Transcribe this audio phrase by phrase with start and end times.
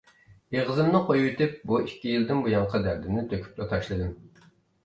[0.53, 4.21] ئېغىزىمنى قويۇۋېتىپ بۇ ئىككى يىلدىن بۇيانقى دەردىمنى تۆكۈپلا تاشلىدىم.